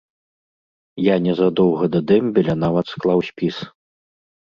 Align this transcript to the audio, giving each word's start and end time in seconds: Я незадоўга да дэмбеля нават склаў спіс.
Я 1.09 1.15
незадоўга 1.27 1.83
да 1.99 2.03
дэмбеля 2.15 2.59
нават 2.65 2.85
склаў 2.97 3.19
спіс. 3.33 3.55